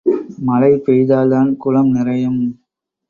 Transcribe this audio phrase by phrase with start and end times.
[0.39, 2.41] மழை பெய்தால்தான் குளம் நிறையும்.